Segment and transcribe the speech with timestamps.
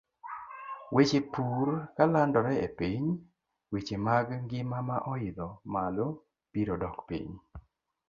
[0.95, 1.67] Weche pur
[1.97, 3.05] kolandore e piny,
[3.71, 6.07] weche mag ngima ma oidho malo
[6.51, 7.31] biro dok piny.